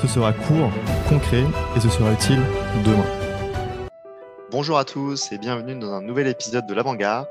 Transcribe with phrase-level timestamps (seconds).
[0.00, 0.70] Ce sera court,
[1.08, 1.42] concret
[1.74, 2.40] et ce sera utile
[2.84, 3.06] demain.
[4.50, 7.26] Bonjour à tous et bienvenue dans un nouvel épisode de l'Avant-Garde.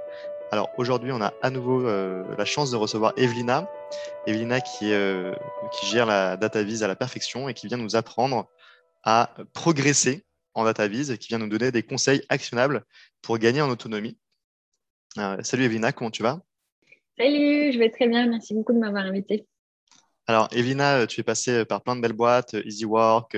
[0.52, 3.70] Alors aujourd'hui, on a à nouveau euh, la chance de recevoir Evelina.
[4.26, 5.34] Evelina qui, euh,
[5.73, 8.48] qui gère la DataVise à la perfection et qui vient nous apprendre
[9.04, 10.26] à progresser
[10.56, 12.84] en DataVise et qui vient nous donner des conseils actionnables
[13.22, 14.18] pour gagner en autonomie.
[15.20, 16.42] Euh, salut Evelina, comment tu vas?
[17.18, 18.28] Salut, je vais très bien.
[18.28, 19.45] Merci beaucoup de m'avoir invité.
[20.28, 23.38] Alors, Evina, tu es passée par plein de belles boîtes, EasyWork,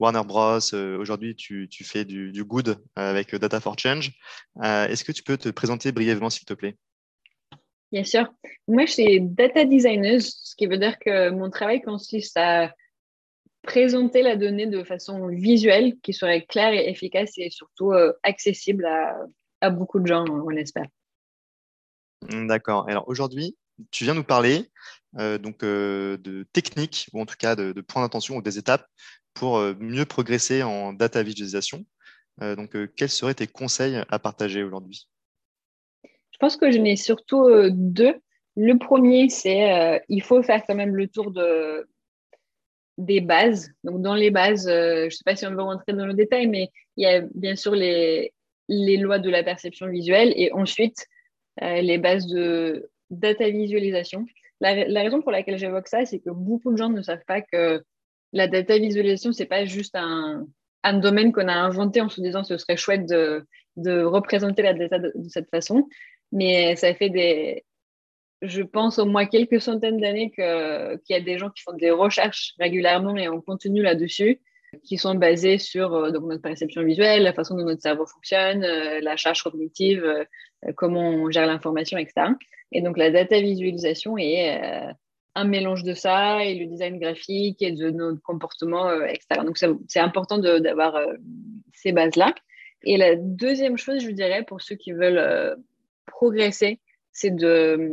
[0.00, 0.74] Warner Bros.
[0.74, 4.10] Aujourd'hui, tu, fais du, good avec Data for Change.
[4.62, 6.76] Euh, est-ce que tu peux te présenter brièvement, s'il te plaît?
[7.92, 8.26] Bien sûr.
[8.66, 12.74] Moi, je suis data designer, ce qui veut dire que mon travail consiste à
[13.62, 18.84] présenter la donnée de façon visuelle, qui serait claire et efficace et surtout euh, accessible
[18.86, 19.16] à,
[19.60, 20.86] à beaucoup de gens, on l'espère.
[22.28, 22.88] D'accord.
[22.88, 23.56] Alors aujourd'hui,
[23.90, 25.03] tu viens nous parler euh,
[25.38, 28.86] donc, euh, de techniques, ou en tout cas de, points d'intention ou des étapes
[29.32, 31.84] pour euh, mieux progresser en data visualisation.
[32.40, 35.08] donc, quels seraient tes conseils à partager aujourd'hui?
[36.32, 38.16] Je pense que je n'ai surtout deux.
[38.56, 41.86] Le premier, c'est il faut faire quand même le tour de,
[42.98, 43.70] des bases.
[43.84, 46.48] Donc, dans les bases, je ne sais pas si on va rentrer dans le détail,
[46.48, 48.34] mais il y a bien sûr les,
[48.68, 51.06] les lois de la perception visuelle et ensuite
[51.62, 54.26] euh, les bases de data visualisation.
[54.72, 57.82] La, raison pour laquelle j'évoque ça, c'est que beaucoup de gens ne savent pas que
[58.32, 60.46] la data visualisation, c'est pas juste un,
[60.94, 64.98] domaine qu'on a inventé en se disant ce serait chouette de, de représenter la data
[64.98, 65.86] de, cette façon.
[66.32, 67.64] Mais ça fait des,
[68.42, 71.90] je pense au moins quelques centaines d'années qu'il y a des gens qui font des
[71.90, 74.40] recherches régulièrement et on continue là-dessus
[74.82, 78.64] qui sont basées sur euh, donc, notre perception visuelle, la façon dont notre cerveau fonctionne,
[78.64, 80.24] euh, la charge cognitive, euh,
[80.76, 82.28] comment on gère l'information, etc.
[82.72, 84.60] Et donc la data visualisation est
[85.36, 89.42] un mélange de ça et le design graphique et de notre comportement, etc.
[89.44, 90.98] Donc c'est important d'avoir
[91.72, 92.34] ces bases-là.
[92.82, 95.56] Et la deuxième chose, je dirais, pour ceux qui veulent
[96.06, 96.80] progresser,
[97.12, 97.92] c'est de,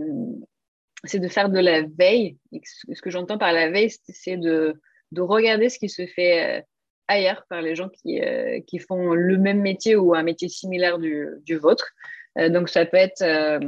[1.03, 2.37] c'est de faire de la veille.
[2.63, 4.81] ce que j'entends par la veille, c'est de,
[5.11, 6.65] de regarder ce qui se fait
[7.11, 10.97] ailleurs par les gens qui, euh, qui font le même métier ou un métier similaire
[10.97, 11.89] du, du vôtre.
[12.37, 13.59] Euh, donc, ça peut être euh,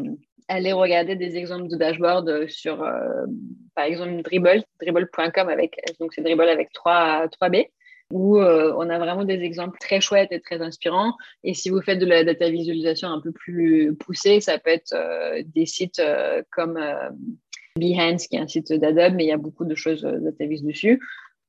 [0.47, 2.77] aller regarder des exemples de dashboard sur,
[3.75, 7.67] par exemple, Dribble, dribble.com avec, donc c'est Dribble avec 3, 3B
[8.11, 11.13] où on a vraiment des exemples très chouettes et très inspirants.
[11.43, 14.93] Et si vous faites de la data visualisation un peu plus poussée, ça peut être
[15.55, 16.01] des sites
[16.51, 16.77] comme
[17.75, 20.61] Behance, qui est un site d'Adobe, mais il y a beaucoup de choses data vis
[20.61, 20.99] dessus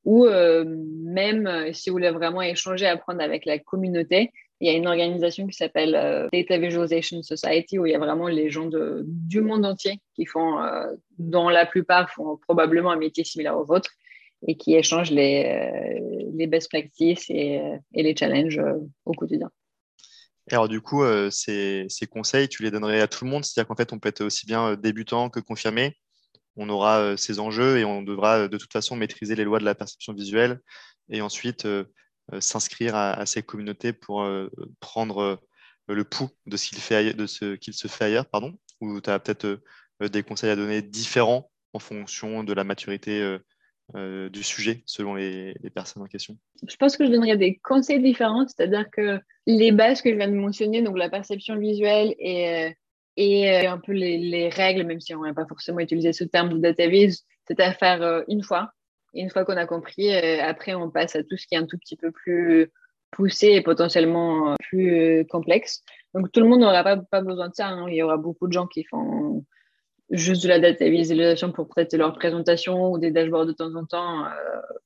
[0.05, 4.71] ou euh, même euh, si vous voulez vraiment échanger, apprendre avec la communauté, il y
[4.71, 8.51] a une organisation qui s'appelle euh, Data Visualization Society où il y a vraiment les
[8.51, 10.59] gens de, du monde entier qui font,
[11.19, 13.91] dont la plupart font probablement un métier similaire au vôtre
[14.47, 16.01] et qui échangent les,
[16.35, 17.61] les best practices et,
[17.95, 18.61] et les challenges
[19.05, 19.51] au quotidien.
[20.51, 23.45] alors du coup, ces, ces, conseils, tu les donnerais à tout le monde?
[23.45, 25.97] C'est-à-dire qu'en fait, on peut être aussi bien débutant que confirmé?
[26.57, 29.59] On aura euh, ces enjeux et on devra euh, de toute façon maîtriser les lois
[29.59, 30.61] de la perception visuelle
[31.11, 31.85] et ensuite euh,
[32.41, 34.27] s'inscrire à, ces communautés pour
[34.81, 35.43] prendre
[35.89, 36.71] le pouls de ce
[37.57, 39.61] qu'il se fait ailleurs pardon ou tu as peut-être
[40.01, 43.37] des conseils à donner différents en fonction de la maturité
[43.95, 46.39] du sujet selon les, les, personnes en question?
[46.67, 50.29] Je pense que je donnerais des conseils différents, c'est-à-dire que les bases que je viens
[50.29, 52.75] de mentionner, donc la perception visuelle et
[53.17, 56.51] et euh, un peu les, règles, même si on n'a pas forcément utilisé ce terme
[56.51, 56.85] de data
[57.47, 58.71] c'est à faire euh, une fois.
[59.15, 61.67] une fois qu'on a compris, euh, après, on passe à tout ce qui est un
[61.67, 62.71] tout petit peu plus
[63.11, 65.83] poussé et potentiellement plus complexe.
[66.15, 67.69] Donc, tout le monde n'aura pas, besoin de ça.
[67.69, 67.87] Hein.
[67.89, 69.45] Il y aura beaucoup de gens qui font
[70.11, 73.85] juste de la data visualisation pour peut-être leur présentation ou des dashboards de temps en
[73.87, 74.27] temps,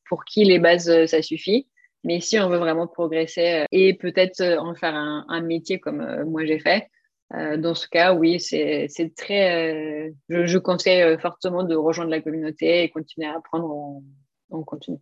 [0.09, 1.69] pour qui les bases, ça suffit.
[2.05, 6.59] Mais si on veut vraiment progresser et peut-être en faire un métier comme moi j'ai
[6.59, 6.89] fait,
[7.35, 10.09] euh, dans ce cas, oui, c'est très.
[10.09, 14.03] Euh, je, conseille euh, fortement de rejoindre la communauté et continuer à apprendre
[14.51, 14.99] en, continu.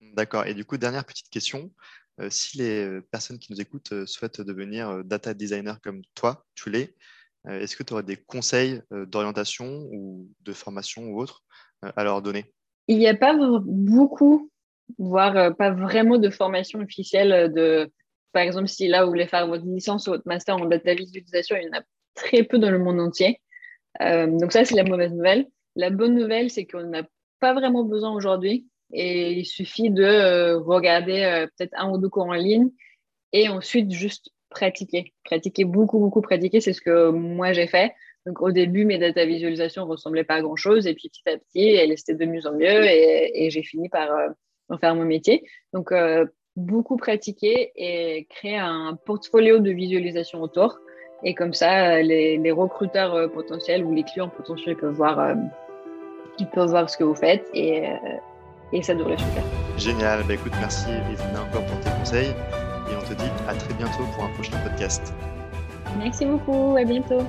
[0.00, 0.46] D'accord.
[0.46, 1.70] Et du coup, dernière petite question.
[2.28, 6.94] si les personnes qui nous écoutent souhaitent devenir data designer comme toi, tu l'es,
[7.46, 11.42] est-ce que tu aurais des conseils d'orientation ou de formation ou autre
[11.82, 12.52] à leur donner?
[12.88, 14.50] Il n'y a pas beaucoup
[14.98, 17.90] voire pas vraiment de formation officielle de,
[18.32, 21.56] par exemple, si là vous voulez faire votre licence ou votre master en data visualisation,
[21.56, 21.82] il y en a
[22.14, 23.40] très peu dans le monde entier.
[24.00, 25.46] donc ça, c'est la mauvaise nouvelle.
[25.76, 27.02] La bonne nouvelle, c'est qu'on n'a
[27.40, 32.34] pas vraiment besoin aujourd'hui et il suffit de regarder peut-être un ou deux cours en
[32.34, 32.70] ligne
[33.32, 35.12] et ensuite juste pratiquer.
[35.24, 37.92] Pratiquer beaucoup, beaucoup pratiquer, c'est ce que moi j'ai fait.
[38.26, 41.36] Donc au début, mes data visualisations ressemblaient pas à grand chose et puis petit à
[41.36, 44.28] petit, elles étaient de mieux en mieux et, j'ai fini par euh,
[44.68, 45.44] en faire mon métier.
[45.72, 46.26] Donc euh,
[46.56, 50.78] beaucoup pratiquer et créer un portfolio de visualisation autour.
[51.24, 55.36] Et comme ça, les, recruteurs euh, potentiels ou les clients potentiels peuvent voir,
[56.38, 57.84] ils peuvent voir ce que vous faites et,
[58.72, 59.42] et ça devrait super.
[59.76, 60.24] Génial.
[60.26, 64.04] Bah, écoute, merci Evelyna encore pour tes conseils et on te dit à très bientôt
[64.14, 65.14] pour un prochain podcast.
[65.98, 67.22] Merci beaucoup, à bientôt.